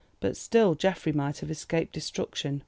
But 0.19 0.35
still 0.35 0.73
Geoffrey 0.73 1.11
might 1.11 1.41
have 1.41 1.51
escaped 1.51 1.93
destruction. 1.93 2.59